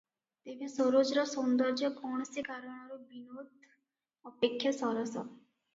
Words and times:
ତେବେ 0.47 0.69
ସରୋଜର 0.75 1.25
ସୌନ୍ଦର୍ଯ୍ୟ 1.33 1.91
କୌଣସି 1.99 2.47
କାରଣରୁ 2.49 2.99
ବିନୋଦ 3.13 3.47
ଅପେକ୍ଷା 4.33 4.77
ସରସ। 4.83 5.17